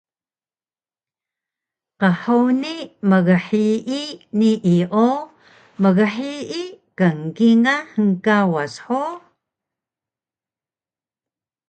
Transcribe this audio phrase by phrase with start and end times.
[2.21, 2.73] Qhuni
[3.09, 3.99] mghiyi
[4.39, 5.07] nii o
[5.81, 6.61] mghiyi
[6.97, 9.19] kngkingal hngkawas hug?